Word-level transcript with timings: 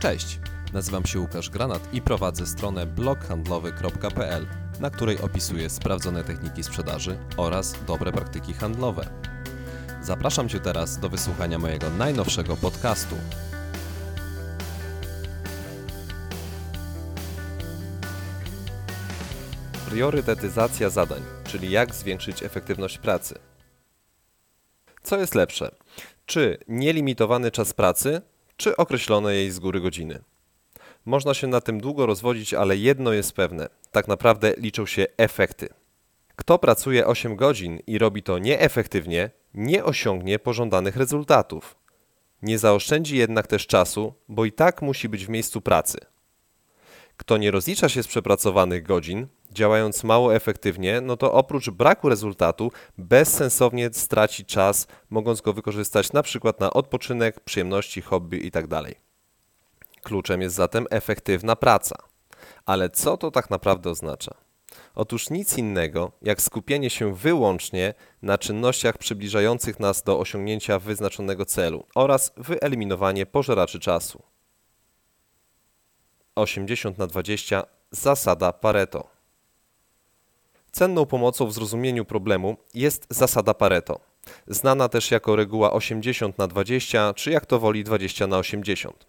Cześć, 0.00 0.38
nazywam 0.72 1.06
się 1.06 1.20
Łukasz 1.20 1.50
Granat 1.50 1.94
i 1.94 2.02
prowadzę 2.02 2.46
stronę 2.46 2.86
bloghandlowy.pl, 2.86 4.46
na 4.80 4.90
której 4.90 5.20
opisuję 5.20 5.70
sprawdzone 5.70 6.24
techniki 6.24 6.62
sprzedaży 6.62 7.18
oraz 7.36 7.74
dobre 7.86 8.12
praktyki 8.12 8.54
handlowe. 8.54 9.10
Zapraszam 10.02 10.48
Cię 10.48 10.60
teraz 10.60 10.98
do 10.98 11.08
wysłuchania 11.08 11.58
mojego 11.58 11.90
najnowszego 11.90 12.56
podcastu. 12.56 13.16
Priorytetyzacja 19.88 20.90
zadań, 20.90 21.22
czyli 21.44 21.70
jak 21.70 21.94
zwiększyć 21.94 22.42
efektywność 22.42 22.98
pracy. 22.98 23.38
Co 25.02 25.18
jest 25.18 25.34
lepsze? 25.34 25.74
Czy 26.26 26.58
nielimitowany 26.68 27.50
czas 27.50 27.74
pracy, 27.74 28.22
czy 28.60 28.76
określone 28.76 29.34
jej 29.34 29.50
z 29.50 29.58
góry 29.58 29.80
godziny? 29.80 30.22
Można 31.04 31.34
się 31.34 31.46
na 31.46 31.60
tym 31.60 31.80
długo 31.80 32.06
rozwodzić, 32.06 32.54
ale 32.54 32.76
jedno 32.76 33.12
jest 33.12 33.32
pewne: 33.32 33.68
tak 33.90 34.08
naprawdę 34.08 34.54
liczą 34.56 34.86
się 34.86 35.06
efekty. 35.16 35.68
Kto 36.36 36.58
pracuje 36.58 37.06
8 37.06 37.36
godzin 37.36 37.78
i 37.86 37.98
robi 37.98 38.22
to 38.22 38.38
nieefektywnie, 38.38 39.30
nie 39.54 39.84
osiągnie 39.84 40.38
pożądanych 40.38 40.96
rezultatów. 40.96 41.76
Nie 42.42 42.58
zaoszczędzi 42.58 43.16
jednak 43.16 43.46
też 43.46 43.66
czasu, 43.66 44.14
bo 44.28 44.44
i 44.44 44.52
tak 44.52 44.82
musi 44.82 45.08
być 45.08 45.26
w 45.26 45.28
miejscu 45.28 45.60
pracy. 45.60 45.98
Kto 47.16 47.36
nie 47.36 47.50
rozlicza 47.50 47.88
się 47.88 48.02
z 48.02 48.06
przepracowanych 48.06 48.82
godzin, 48.82 49.26
działając 49.52 50.04
mało 50.04 50.34
efektywnie, 50.34 51.00
no 51.00 51.16
to 51.16 51.32
oprócz 51.32 51.70
braku 51.70 52.08
rezultatu 52.08 52.72
bezsensownie 52.98 53.90
straci 53.92 54.44
czas, 54.44 54.86
mogąc 55.10 55.40
go 55.40 55.52
wykorzystać 55.52 56.12
na 56.12 56.22
przykład 56.22 56.60
na 56.60 56.70
odpoczynek, 56.70 57.40
przyjemności, 57.40 58.02
hobby 58.02 58.44
itd. 58.44 58.82
Kluczem 60.02 60.42
jest 60.42 60.56
zatem 60.56 60.86
efektywna 60.90 61.56
praca. 61.56 61.96
Ale 62.66 62.90
co 62.90 63.16
to 63.16 63.30
tak 63.30 63.50
naprawdę 63.50 63.90
oznacza? 63.90 64.34
Otóż 64.94 65.30
nic 65.30 65.58
innego, 65.58 66.12
jak 66.22 66.42
skupienie 66.42 66.90
się 66.90 67.14
wyłącznie 67.14 67.94
na 68.22 68.38
czynnościach 68.38 68.98
przybliżających 68.98 69.80
nas 69.80 70.02
do 70.02 70.18
osiągnięcia 70.18 70.78
wyznaczonego 70.78 71.44
celu 71.44 71.86
oraz 71.94 72.32
wyeliminowanie 72.36 73.26
pożeraczy 73.26 73.80
czasu. 73.80 74.22
80 76.34 76.98
na 76.98 77.06
20 77.06 77.64
zasada 77.90 78.52
Pareto. 78.52 79.19
Cenną 80.72 81.06
pomocą 81.06 81.46
w 81.46 81.52
zrozumieniu 81.52 82.04
problemu 82.04 82.56
jest 82.74 83.06
zasada 83.10 83.54
Pareto, 83.54 84.00
znana 84.46 84.88
też 84.88 85.10
jako 85.10 85.36
reguła 85.36 85.72
80 85.72 86.38
na 86.38 86.46
20, 86.46 87.14
czy 87.14 87.30
jak 87.30 87.46
to 87.46 87.58
woli 87.58 87.84
20 87.84 88.26
na 88.26 88.38
80. 88.38 89.06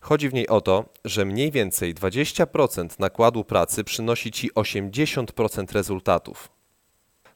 Chodzi 0.00 0.28
w 0.28 0.34
niej 0.34 0.48
o 0.48 0.60
to, 0.60 0.84
że 1.04 1.24
mniej 1.24 1.50
więcej 1.50 1.94
20% 1.94 3.00
nakładu 3.00 3.44
pracy 3.44 3.84
przynosi 3.84 4.30
Ci 4.30 4.50
80% 4.52 5.72
rezultatów. 5.72 6.48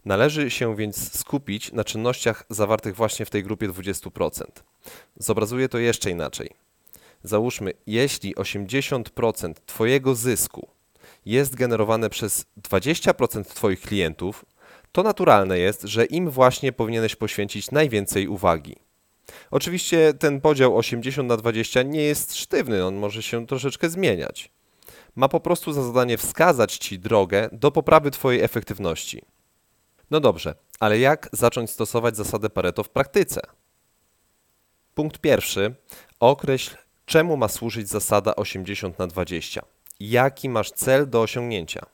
Należy 0.04 0.50
się 0.50 0.76
więc 0.76 1.18
skupić 1.18 1.72
na 1.72 1.84
czynnościach 1.84 2.44
zawartych 2.50 2.96
właśnie 2.96 3.26
w 3.26 3.30
tej 3.30 3.42
grupie 3.42 3.68
20%. 3.68 4.44
Zobrazuję 5.16 5.68
to 5.68 5.78
jeszcze 5.78 6.10
inaczej. 6.10 6.50
Załóżmy, 7.22 7.72
jeśli 7.86 8.34
80% 8.34 9.54
Twojego 9.66 10.14
zysku 10.14 10.68
jest 11.26 11.54
generowane 11.54 12.10
przez 12.10 12.46
20% 12.62 13.44
Twoich 13.44 13.80
klientów, 13.80 14.44
to 14.92 15.02
naturalne 15.02 15.58
jest, 15.58 15.82
że 15.82 16.04
im 16.04 16.30
właśnie 16.30 16.72
powinieneś 16.72 17.16
poświęcić 17.16 17.70
najwięcej 17.70 18.28
uwagi. 18.28 18.76
Oczywiście 19.50 20.14
ten 20.14 20.40
podział 20.40 20.76
80 20.76 21.28
na 21.28 21.36
20 21.36 21.82
nie 21.82 22.02
jest 22.02 22.36
sztywny, 22.36 22.84
on 22.84 22.96
może 22.96 23.22
się 23.22 23.46
troszeczkę 23.46 23.90
zmieniać. 23.90 24.50
Ma 25.16 25.28
po 25.28 25.40
prostu 25.40 25.72
za 25.72 25.82
zadanie 25.82 26.18
wskazać 26.18 26.76
Ci 26.76 26.98
drogę 26.98 27.48
do 27.52 27.70
poprawy 27.70 28.10
Twojej 28.10 28.42
efektywności. 28.42 29.22
No 30.10 30.20
dobrze, 30.20 30.54
ale 30.80 30.98
jak 30.98 31.28
zacząć 31.32 31.70
stosować 31.70 32.16
zasadę 32.16 32.50
Pareto 32.50 32.82
w 32.82 32.88
praktyce? 32.88 33.40
Punkt 34.94 35.18
pierwszy. 35.18 35.74
Określ, 36.20 36.76
czemu 37.06 37.36
ma 37.36 37.48
służyć 37.48 37.88
zasada 37.88 38.36
80 38.36 38.98
na 38.98 39.06
20. 39.06 39.62
Jaki 40.00 40.48
masz 40.48 40.70
cel 40.70 41.10
do 41.10 41.22
osiągnięcia? 41.22 41.86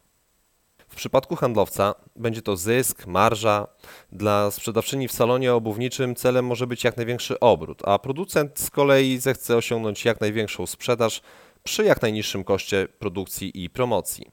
W 0.88 0.94
przypadku 0.94 1.36
handlowca 1.36 1.94
będzie 2.16 2.42
to 2.42 2.56
zysk, 2.56 3.06
marża. 3.06 3.66
Dla 4.12 4.50
sprzedawczyni 4.50 5.08
w 5.08 5.12
salonie 5.12 5.54
obuwniczym 5.54 6.14
celem 6.14 6.46
może 6.46 6.66
być 6.66 6.84
jak 6.84 6.96
największy 6.96 7.41
obrót, 7.41 7.82
a 7.84 7.98
producent 7.98 8.58
z 8.58 8.70
kolei 8.70 9.18
zechce 9.18 9.56
osiągnąć 9.56 10.04
jak 10.04 10.20
największą 10.20 10.66
sprzedaż 10.66 11.22
przy 11.62 11.84
jak 11.84 12.02
najniższym 12.02 12.44
koszcie 12.44 12.88
produkcji 12.98 13.64
i 13.64 13.70
promocji. 13.70 14.26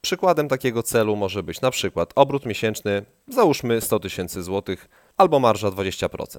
Przykładem 0.00 0.48
takiego 0.48 0.82
celu 0.82 1.16
może 1.16 1.42
być 1.42 1.60
na 1.60 1.70
przykład 1.70 2.12
obrót 2.14 2.46
miesięczny, 2.46 3.04
załóżmy 3.28 3.80
100 3.80 4.00
tysięcy 4.00 4.42
złotych, 4.42 4.88
albo 5.16 5.40
marża 5.40 5.68
20%. 5.68 6.38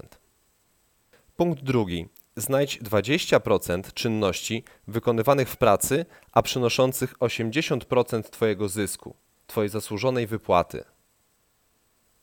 Punkt 1.36 1.62
drugi. 1.62 2.08
Znajdź 2.38 2.82
20% 2.82 3.92
czynności 3.92 4.64
wykonywanych 4.88 5.48
w 5.48 5.56
pracy, 5.56 6.06
a 6.32 6.42
przynoszących 6.42 7.18
80% 7.18 8.22
Twojego 8.22 8.68
zysku. 8.68 9.14
Twojej 9.46 9.68
zasłużonej 9.68 10.26
wypłaty. 10.26 10.84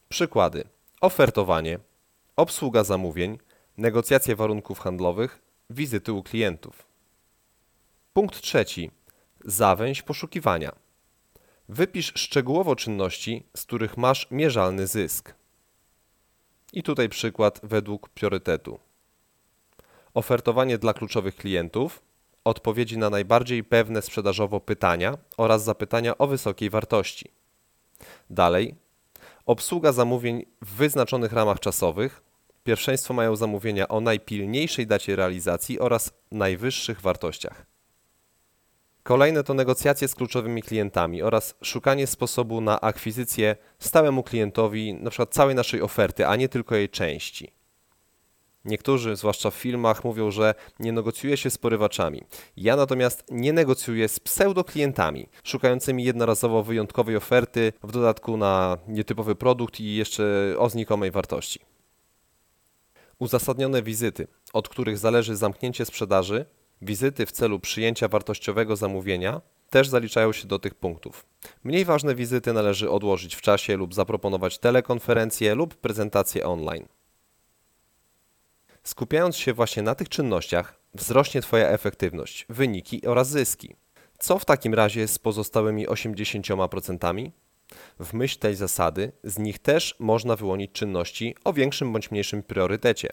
Przykłady: 0.10 0.64
ofertowanie, 1.02 1.80
obsługa 2.36 2.84
zamówień, 2.84 3.38
negocjacje 3.78 4.36
warunków 4.36 4.80
handlowych, 4.80 5.42
wizyty 5.70 6.14
u 6.14 6.24
klientów. 6.24 6.86
Punkt 8.14 8.42
trzeci. 8.42 8.92
Zawęź 9.46 10.02
poszukiwania. 10.02 10.72
Wypisz 11.70 12.14
szczegółowo 12.16 12.76
czynności, 12.76 13.46
z 13.56 13.64
których 13.64 13.98
masz 13.98 14.28
mierzalny 14.32 14.88
zysk. 14.88 15.34
I 16.74 16.84
tutaj 16.84 17.10
przykład 17.10 17.60
według 17.64 18.10
priorytetu. 18.10 18.80
Ofertowanie 20.16 20.78
dla 20.78 20.94
kluczowych 20.94 21.36
klientów, 21.36 22.02
odpowiedzi 22.44 22.98
na 22.98 23.10
najbardziej 23.10 23.64
pewne 23.64 24.02
sprzedażowo 24.02 24.60
pytania 24.60 25.18
oraz 25.38 25.64
zapytania 25.64 26.18
o 26.18 26.28
wysokiej 26.28 26.70
wartości. 26.70 27.32
Dalej, 28.30 28.76
obsługa 29.46 29.92
zamówień 29.92 30.46
w 30.62 30.76
wyznaczonych 30.76 31.34
ramach 31.34 31.60
czasowych. 31.60 32.22
Pierwszeństwo 32.64 33.14
mają 33.14 33.36
zamówienia 33.36 33.88
o 33.88 34.02
najpilniejszej 34.02 34.88
dacie 34.88 35.16
realizacji 35.16 35.80
oraz 35.80 36.14
najwyższych 36.32 37.02
wartościach. 37.02 37.66
Kolejne 39.04 39.44
to 39.44 39.54
negocjacje 39.54 40.08
z 40.08 40.16
kluczowymi 40.16 40.62
klientami 40.62 41.22
oraz 41.22 41.56
szukanie 41.62 42.08
sposobu 42.08 42.62
na 42.62 42.82
akwizycję 42.82 43.56
stałemu 43.80 44.24
klientowi 44.24 44.90
np. 44.90 45.28
całej 45.28 45.56
naszej 45.56 45.82
oferty, 45.82 46.28
a 46.28 46.36
nie 46.36 46.50
tylko 46.50 46.76
jej 46.76 46.90
części. 46.90 47.55
Niektórzy, 48.66 49.16
zwłaszcza 49.16 49.52
w 49.52 49.56
filmach, 49.56 50.04
mówią, 50.04 50.32
że 50.32 50.56
nie 50.80 50.92
negocjuje 50.92 51.38
się 51.38 51.50
z 51.50 51.58
porywaczami. 51.58 52.24
Ja 52.58 52.76
natomiast 52.76 53.24
nie 53.32 53.54
negocjuję 53.54 54.08
z 54.08 54.20
pseudoklientami, 54.20 55.28
szukającymi 55.44 56.04
jednorazowo 56.04 56.64
wyjątkowej 56.64 57.16
oferty, 57.16 57.74
w 57.84 57.92
dodatku 57.92 58.38
na 58.38 58.78
nietypowy 58.88 59.36
produkt 59.36 59.80
i 59.80 59.96
jeszcze 59.96 60.56
o 60.58 60.70
znikomej 60.70 61.12
wartości. 61.12 61.60
Uzasadnione 63.20 63.84
wizyty, 63.84 64.28
od 64.54 64.70
których 64.70 64.98
zależy 64.98 65.36
zamknięcie 65.36 65.86
sprzedaży, 65.86 66.46
wizyty 66.82 67.26
w 67.26 67.32
celu 67.32 67.60
przyjęcia 67.60 68.08
wartościowego 68.08 68.76
zamówienia, 68.76 69.42
też 69.70 69.90
zaliczają 69.90 70.32
się 70.34 70.48
do 70.48 70.60
tych 70.60 70.76
punktów. 70.76 71.26
Mniej 71.64 71.86
ważne 71.86 72.16
wizyty 72.16 72.54
należy 72.54 72.90
odłożyć 72.90 73.36
w 73.36 73.42
czasie 73.42 73.78
lub 73.78 73.94
zaproponować 73.94 74.58
telekonferencję 74.58 75.56
lub 75.56 75.76
prezentację 75.76 76.46
online. 76.46 76.88
Skupiając 78.86 79.38
się 79.38 79.54
właśnie 79.54 79.84
na 79.84 79.96
tych 79.96 80.10
czynnościach, 80.10 80.80
wzrośnie 80.94 81.42
Twoja 81.42 81.68
efektywność, 81.68 82.46
wyniki 82.50 83.06
oraz 83.08 83.30
zyski. 83.30 83.76
Co 84.20 84.40
w 84.40 84.46
takim 84.46 84.74
razie 84.74 85.08
z 85.08 85.20
pozostałymi 85.20 85.88
80%? 85.88 87.32
W 88.00 88.14
myśl 88.14 88.40
tej 88.40 88.56
zasady 88.56 89.12
z 89.24 89.40
nich 89.40 89.60
też 89.60 89.96
można 90.00 90.36
wyłonić 90.36 90.72
czynności 90.72 91.36
o 91.44 91.54
większym 91.54 91.94
bądź 91.94 92.12
mniejszym 92.12 92.44
priorytecie. 92.44 93.10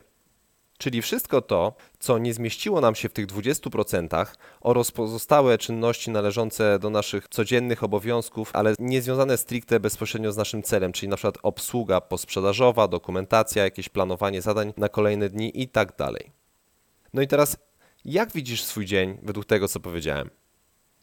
Czyli 0.82 1.02
wszystko 1.02 1.43
to, 1.43 1.75
co 1.99 2.19
nie 2.19 2.34
zmieściło 2.34 2.81
nam 2.81 2.94
się 2.94 3.08
w 3.08 3.12
tych 3.12 3.26
20% 3.26 4.26
oraz 4.61 4.90
pozostałe 4.90 5.58
czynności 5.58 6.11
należące 6.11 6.79
do 6.79 6.90
naszych 6.90 7.29
codziennych 7.29 7.82
obowiązków, 7.82 8.50
ale 8.52 8.75
nie 8.79 9.02
związane 9.02 9.37
stricte 9.37 9.81
bezpośrednio 9.81 10.32
z 10.32 10.37
naszym 10.37 10.62
celem, 10.62 10.93
czyli 10.93 11.08
na 11.08 11.17
przykład 11.17 11.38
obsługa 11.43 12.00
posprzedażowa, 12.00 12.88
dokumentacja, 12.88 13.64
jakieś 13.64 13.88
planowanie 13.88 14.43
zadań 14.43 14.73
na 14.76 14.88
kolejne 14.88 15.29
dni 15.29 15.62
i 15.62 15.69
tak 15.69 15.96
dalej. 15.96 16.32
No 17.14 17.23
i 17.23 17.26
teraz, 17.26 17.56
jak 18.05 18.32
widzisz 18.32 18.64
swój 18.64 18.87
dzień 18.87 19.19
według 19.23 19.46
tego, 19.46 19.69
co 19.69 19.81
powiedziałem? 19.81 20.31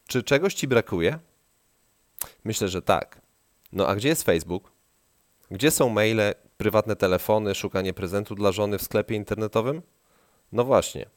Czy 0.08 0.24
czegoś 0.24 0.54
ci 0.54 0.68
brakuje? 0.68 1.20
Myślę, 2.44 2.68
że 2.68 2.82
tak. 2.82 3.22
No 3.72 3.88
a 3.88 3.96
gdzie 3.96 4.10
jest 4.10 4.24
Facebook? 4.24 4.72
Gdzie 5.52 5.72
są 5.72 5.90
maile, 5.90 6.34
prywatne 6.58 6.96
telefony, 6.96 7.56
szukanie 7.56 7.94
prezentu 7.94 8.36
dla 8.36 8.52
żony 8.52 8.78
w 8.78 8.84
sklepie 8.84 9.16
internetowym? 9.16 9.82
No 10.52 10.64
właśnie. 10.64 11.10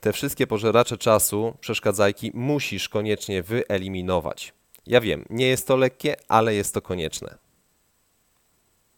Te 0.00 0.12
wszystkie 0.12 0.46
pożeracze 0.46 0.98
czasu, 0.98 1.56
przeszkadzajki 1.60 2.30
musisz 2.34 2.88
koniecznie 2.88 3.42
wyeliminować. 3.42 4.54
Ja 4.86 5.00
wiem, 5.00 5.24
nie 5.30 5.46
jest 5.46 5.66
to 5.66 5.76
lekkie, 5.76 6.16
ale 6.28 6.54
jest 6.54 6.74
to 6.74 6.82
konieczne. 6.82 7.38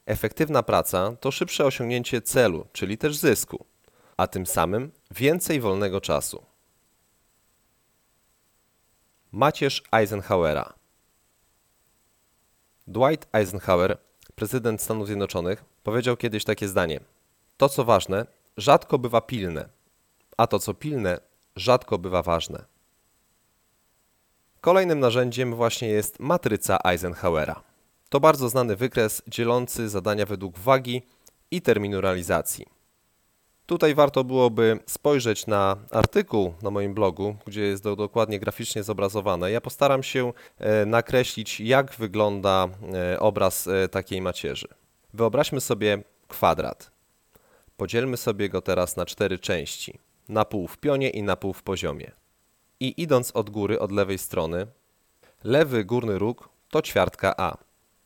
Efektywna 0.06 0.62
praca 0.62 1.16
to 1.20 1.30
szybsze 1.30 1.64
osiągnięcie 1.64 2.22
celu, 2.22 2.66
czyli 2.72 2.98
też 2.98 3.16
zysku, 3.16 3.64
a 4.16 4.26
tym 4.26 4.46
samym 4.46 4.92
więcej 5.10 5.60
wolnego 5.60 6.00
czasu. 6.00 6.44
Macierz 9.32 9.82
Eisenhowera 9.92 10.74
Dwight 12.86 13.28
Eisenhower, 13.32 13.98
prezydent 14.34 14.82
Stanów 14.82 15.06
Zjednoczonych, 15.06 15.64
powiedział 15.82 16.16
kiedyś 16.16 16.44
takie 16.44 16.68
zdanie: 16.68 17.00
To, 17.56 17.68
co 17.68 17.84
ważne, 17.84 18.26
rzadko 18.56 18.98
bywa 18.98 19.20
pilne, 19.20 19.68
a 20.36 20.46
to, 20.46 20.58
co 20.58 20.74
pilne, 20.74 21.20
rzadko 21.56 21.98
bywa 21.98 22.22
ważne. 22.22 22.64
Kolejnym 24.60 25.00
narzędziem 25.00 25.54
właśnie 25.54 25.88
jest 25.88 26.20
matryca 26.20 26.78
Eisenhowera. 26.84 27.62
To 28.08 28.20
bardzo 28.20 28.48
znany 28.48 28.76
wykres 28.76 29.22
dzielący 29.28 29.88
zadania 29.88 30.26
według 30.26 30.58
wagi 30.58 31.02
i 31.50 31.62
terminu 31.62 32.00
realizacji. 32.00 32.73
Tutaj 33.66 33.94
warto 33.94 34.24
byłoby 34.24 34.78
spojrzeć 34.86 35.46
na 35.46 35.76
artykuł 35.90 36.54
na 36.62 36.70
moim 36.70 36.94
blogu, 36.94 37.36
gdzie 37.46 37.62
jest 37.62 37.82
to 37.82 37.96
dokładnie 37.96 38.40
graficznie 38.40 38.82
zobrazowane. 38.82 39.50
Ja 39.50 39.60
postaram 39.60 40.02
się 40.02 40.32
e, 40.58 40.86
nakreślić, 40.86 41.60
jak 41.60 41.94
wygląda 41.94 42.68
e, 42.94 43.20
obraz 43.20 43.66
e, 43.66 43.88
takiej 43.88 44.22
macierzy. 44.22 44.68
Wyobraźmy 45.14 45.60
sobie 45.60 46.02
kwadrat. 46.28 46.90
Podzielmy 47.76 48.16
sobie 48.16 48.48
go 48.48 48.60
teraz 48.60 48.96
na 48.96 49.06
cztery 49.06 49.38
części. 49.38 49.98
Na 50.28 50.44
pół 50.44 50.68
w 50.68 50.78
pionie 50.78 51.10
i 51.10 51.22
na 51.22 51.36
pół 51.36 51.52
w 51.52 51.62
poziomie. 51.62 52.10
I 52.80 53.02
idąc 53.02 53.30
od 53.30 53.50
góry, 53.50 53.80
od 53.80 53.92
lewej 53.92 54.18
strony, 54.18 54.66
lewy 55.44 55.84
górny 55.84 56.18
róg 56.18 56.48
to 56.70 56.82
ćwiartka 56.82 57.34
A, 57.36 57.56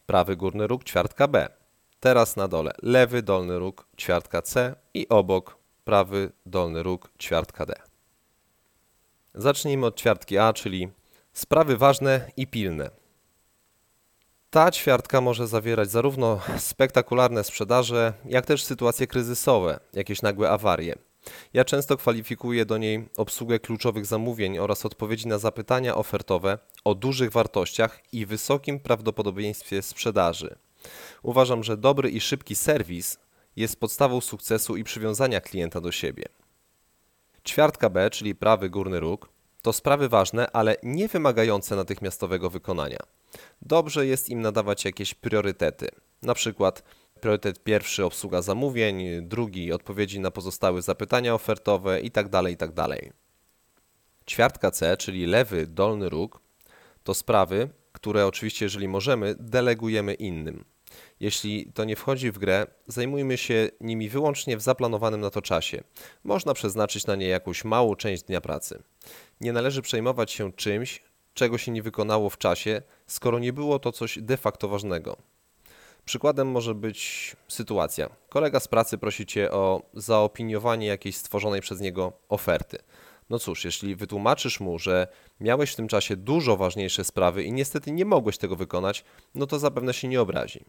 prawy 0.06 0.37
górny 0.37 0.66
róg 0.66 0.84
ćwiartka 0.84 1.28
B. 1.28 1.49
Teraz 2.00 2.37
na 2.37 2.49
dole 2.49 2.72
lewy 2.82 3.22
dolny 3.22 3.58
róg 3.58 3.87
ćwiartka 3.96 4.43
C 4.43 4.75
i 4.98 5.08
obok 5.08 5.56
prawy 5.84 6.32
dolny 6.46 6.82
róg 6.82 7.10
ćwiartka 7.18 7.66
D. 7.66 7.74
Zacznijmy 9.34 9.86
od 9.86 10.00
ćwiartki 10.00 10.38
A, 10.38 10.52
czyli 10.52 10.88
sprawy 11.32 11.76
ważne 11.76 12.30
i 12.36 12.46
pilne. 12.46 12.90
Ta 14.50 14.70
ćwiartka 14.70 15.20
może 15.20 15.46
zawierać 15.46 15.90
zarówno 15.90 16.40
spektakularne 16.58 17.44
sprzedaże, 17.44 18.12
jak 18.24 18.46
też 18.46 18.64
sytuacje 18.64 19.06
kryzysowe, 19.06 19.80
jakieś 19.92 20.22
nagłe 20.22 20.50
awarie. 20.50 20.94
Ja 21.52 21.64
często 21.64 21.96
kwalifikuję 21.96 22.66
do 22.66 22.78
niej 22.78 23.08
obsługę 23.16 23.58
kluczowych 23.58 24.06
zamówień 24.06 24.58
oraz 24.58 24.86
odpowiedzi 24.86 25.28
na 25.28 25.38
zapytania 25.38 25.96
ofertowe 25.96 26.58
o 26.84 26.94
dużych 26.94 27.32
wartościach 27.32 28.00
i 28.12 28.26
wysokim 28.26 28.80
prawdopodobieństwie 28.80 29.82
sprzedaży. 29.82 30.58
Uważam, 31.22 31.64
że 31.64 31.76
dobry 31.76 32.10
i 32.10 32.20
szybki 32.20 32.54
serwis 32.54 33.18
jest 33.58 33.81
podstawą 33.81 34.20
sukcesu 34.20 34.76
i 34.76 34.84
przywiązania 34.84 35.40
klienta 35.40 35.81
do 35.81 35.93
siebie. 35.93 36.25
Ćwiartka 37.49 37.90
B, 37.90 38.10
czyli 38.10 38.34
prawy 38.34 38.70
górny 38.70 39.00
róg, 39.00 39.28
to 39.62 39.72
sprawy 39.72 40.08
ważne, 40.08 40.50
ale 40.50 40.76
nie 40.82 41.08
wymagające 41.08 41.76
natychmiastowego 41.76 42.50
wykonania. 42.50 42.99
Dobrze 43.62 44.06
jest 44.06 44.28
im 44.28 44.40
nadawać 44.40 44.84
jakieś 44.84 45.14
priorytety, 45.14 45.88
na 46.22 46.34
przykład 46.34 46.82
priorytet 47.20 47.62
pierwszy 47.62 48.05
obsługa 48.05 48.43
zamówień, 48.43 49.05
drugi 49.22 49.72
odpowiedzi 49.72 50.20
na 50.20 50.31
pozostałe 50.31 50.82
zapytania 50.82 51.34
ofertowe 51.34 52.00
itd. 52.00 52.31
Tak 52.31 52.49
itd. 52.49 52.75
Tak 52.75 53.12
Ćwiartka 54.28 54.70
C, 54.70 54.96
czyli 54.96 55.26
lewy 55.26 55.66
dolny 55.66 56.08
róg, 56.08 56.40
to 57.04 57.14
sprawy, 57.14 57.69
które 57.93 58.26
oczywiście, 58.26 58.64
jeżeli 58.64 58.88
możemy, 58.88 59.34
delegujemy 59.38 60.14
innym. 60.14 60.64
Jeśli 61.20 61.72
to 61.74 61.84
nie 61.84 61.96
wchodzi 61.96 62.30
w 62.30 62.38
grę, 62.38 62.66
zajmujmy 62.86 63.38
się 63.38 63.68
nimi 63.80 64.08
wyłącznie 64.08 64.56
w 64.56 64.62
zaplanowanym 64.62 65.20
na 65.20 65.30
to 65.30 65.42
czasie. 65.42 65.82
Można 66.24 66.54
przeznaczyć 66.54 67.06
na 67.06 67.16
nie 67.16 67.28
jakąś 67.28 67.64
małą 67.64 67.96
część 67.96 68.22
dnia 68.22 68.40
pracy. 68.40 68.82
Nie 69.40 69.52
należy 69.52 69.82
przejmować 69.82 70.32
się 70.32 70.52
czymś, 70.52 71.02
czego 71.34 71.58
się 71.58 71.72
nie 71.72 71.82
wykonało 71.82 72.30
w 72.30 72.38
czasie, 72.38 72.82
skoro 73.06 73.38
nie 73.38 73.52
było 73.52 73.78
to 73.78 73.92
coś 73.92 74.18
de 74.22 74.36
facto 74.36 74.68
ważnego. 74.68 75.16
Przykładem 76.04 76.48
może 76.48 76.74
być 76.74 77.36
sytuacja. 77.48 78.08
Kolega 78.28 78.60
z 78.60 78.68
pracy 78.68 78.98
prosi 78.98 79.26
cię 79.26 79.50
o 79.50 79.82
zaopiniowanie 79.94 80.86
jakiejś 80.86 81.16
stworzonej 81.16 81.60
przez 81.60 81.80
niego 81.80 82.12
oferty. 82.28 82.78
No 83.30 83.38
cóż, 83.38 83.64
jeśli 83.64 83.96
wytłumaczysz 83.96 84.60
mu, 84.60 84.78
że 84.78 85.08
miałeś 85.40 85.72
w 85.72 85.76
tym 85.76 85.88
czasie 85.88 86.16
dużo 86.16 86.56
ważniejsze 86.56 87.04
sprawy 87.04 87.44
i 87.44 87.52
niestety 87.52 87.92
nie 87.92 88.04
mogłeś 88.04 88.38
tego 88.38 88.56
wykonać, 88.56 89.04
no 89.34 89.46
to 89.46 89.58
zapewne 89.58 89.94
się 89.94 90.08
nie 90.08 90.20
obrazi. 90.20 90.64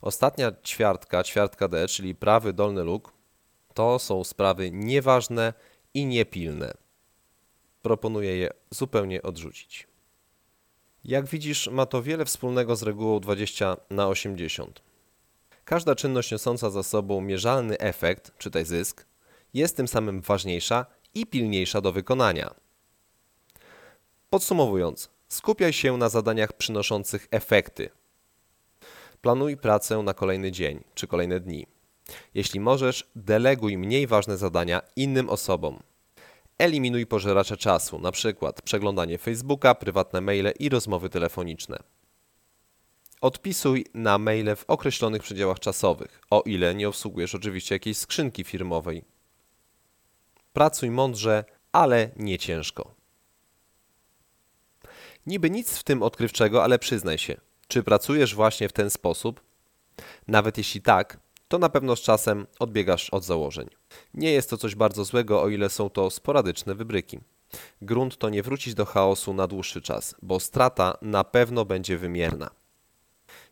Ostatnia 0.00 0.52
ćwiartka, 0.64 1.24
ćwiartka 1.24 1.68
D, 1.68 1.88
czyli 1.88 2.14
prawy 2.14 2.52
dolny 2.52 2.82
luk, 2.82 3.12
to 3.74 3.98
są 3.98 4.24
sprawy 4.24 4.70
nieważne 4.70 5.52
i 5.94 6.06
niepilne. 6.06 6.74
Proponuję 7.82 8.36
je 8.36 8.50
zupełnie 8.70 9.22
odrzucić. 9.22 9.86
Jak 11.04 11.26
widzisz, 11.26 11.68
ma 11.68 11.86
to 11.86 12.02
wiele 12.02 12.24
wspólnego 12.24 12.76
z 12.76 12.82
regułą 12.82 13.20
20 13.20 13.76
na 13.90 14.08
80. 14.08 14.82
Każda 15.64 15.94
czynność 15.94 16.32
niosąca 16.32 16.70
za 16.70 16.82
sobą 16.82 17.20
mierzalny 17.20 17.78
efekt, 17.78 18.38
czytaj 18.38 18.64
zysk, 18.64 19.06
jest 19.54 19.76
tym 19.76 19.88
samym 19.88 20.20
ważniejsza 20.20 20.86
i 21.14 21.26
pilniejsza 21.26 21.80
do 21.80 21.92
wykonania. 21.92 22.54
Podsumowując, 24.30 25.10
skupiaj 25.28 25.72
się 25.72 25.96
na 25.96 26.08
zadaniach 26.08 26.52
przynoszących 26.52 27.28
efekty. 27.30 27.90
Planuj 29.26 29.56
pracę 29.56 30.02
na 30.02 30.14
kolejny 30.14 30.52
dzień 30.52 30.84
czy 30.94 31.06
kolejne 31.06 31.40
dni. 31.40 31.66
Jeśli 32.34 32.60
możesz, 32.60 33.10
deleguj 33.16 33.78
mniej 33.78 34.06
ważne 34.06 34.36
zadania 34.36 34.82
innym 34.96 35.28
osobom. 35.28 35.82
Eliminuj 36.58 37.06
pożeracze 37.06 37.56
czasu, 37.56 37.96
np. 37.96 38.52
przeglądanie 38.64 39.18
Facebooka, 39.18 39.74
prywatne 39.74 40.20
maile 40.20 40.52
i 40.58 40.68
rozmowy 40.68 41.08
telefoniczne. 41.08 41.78
Odpisuj 43.20 43.84
na 43.94 44.18
maile 44.18 44.56
w 44.56 44.64
określonych 44.68 45.22
przedziałach 45.22 45.60
czasowych, 45.60 46.20
o 46.30 46.42
ile 46.42 46.74
nie 46.74 46.88
obsługujesz 46.88 47.34
oczywiście 47.34 47.74
jakiejś 47.74 47.98
skrzynki 47.98 48.44
firmowej. 48.44 49.04
Pracuj 50.52 50.90
mądrze, 50.90 51.44
ale 51.72 52.10
nie 52.16 52.38
ciężko. 52.38 52.94
Niby 55.26 55.50
nic 55.50 55.78
w 55.78 55.84
tym 55.84 56.02
odkrywczego, 56.02 56.64
ale 56.64 56.78
przyznaj 56.78 57.18
się, 57.18 57.45
czy 57.68 57.82
pracujesz 57.82 58.34
właśnie 58.34 58.68
w 58.68 58.72
ten 58.72 58.90
sposób? 58.90 59.40
Nawet 60.28 60.58
jeśli 60.58 60.82
tak, 60.82 61.18
to 61.48 61.58
na 61.58 61.68
pewno 61.68 61.96
z 61.96 62.00
czasem 62.00 62.46
odbiegasz 62.58 63.10
od 63.10 63.24
założeń. 63.24 63.68
Nie 64.14 64.32
jest 64.32 64.50
to 64.50 64.56
coś 64.56 64.74
bardzo 64.74 65.04
złego, 65.04 65.42
o 65.42 65.48
ile 65.48 65.70
są 65.70 65.90
to 65.90 66.10
sporadyczne 66.10 66.74
wybryki. 66.74 67.18
Grunt 67.82 68.16
to 68.16 68.28
nie 68.28 68.42
wrócić 68.42 68.74
do 68.74 68.84
chaosu 68.84 69.34
na 69.34 69.46
dłuższy 69.46 69.82
czas, 69.82 70.14
bo 70.22 70.40
strata 70.40 70.98
na 71.02 71.24
pewno 71.24 71.64
będzie 71.64 71.98
wymierna. 71.98 72.50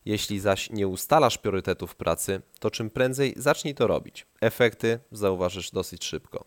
Jeśli 0.04 0.40
zaś 0.40 0.70
nie 0.70 0.88
ustalasz 0.88 1.38
priorytetów 1.38 1.96
pracy, 1.96 2.42
to 2.60 2.70
czym 2.70 2.90
prędzej 2.90 3.34
zacznij 3.36 3.74
to 3.74 3.86
robić. 3.86 4.26
Efekty 4.40 4.98
zauważysz 5.12 5.70
dosyć 5.70 6.04
szybko. 6.04 6.44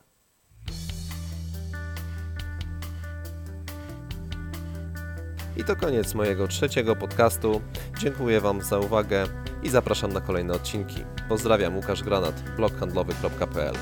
I 5.58 5.64
to 5.64 5.76
koniec 5.76 6.14
mojego 6.14 6.48
trzeciego 6.48 6.96
podcastu. 6.96 7.62
Dziękuję 8.00 8.42
Wam 8.42 8.62
za 8.62 8.80
uwagę 8.80 9.28
i 9.64 9.70
zapraszam 9.70 10.14
na 10.14 10.22
kolejne 10.22 10.54
odcinki. 10.54 11.04
Pozdrawiam, 11.30 11.76
Łukasz 11.76 12.04
Granat, 12.04 12.44
bloghandlowy.pl 12.56 13.74